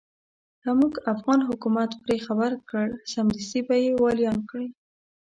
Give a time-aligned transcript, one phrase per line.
[0.61, 4.69] که موږ افغان حکومت پرې خبر کړ سمدستي به يې واليان کړي.